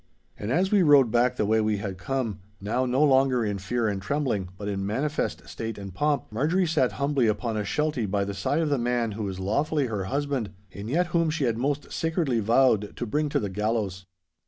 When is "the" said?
1.35-1.45, 8.25-8.33, 8.69-8.79, 13.39-13.47